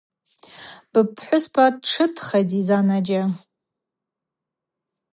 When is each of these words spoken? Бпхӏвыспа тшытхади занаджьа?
Бпхӏвыспа 0.91 1.65
тшытхади 1.83 2.59
занаджьа? 2.67 3.23